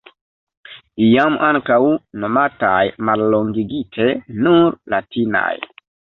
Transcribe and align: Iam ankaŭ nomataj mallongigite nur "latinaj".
Iam 1.07 1.35
ankaŭ 1.47 1.77
nomataj 2.23 2.81
mallongigite 3.11 4.09
nur 4.43 4.77
"latinaj". 4.97 5.55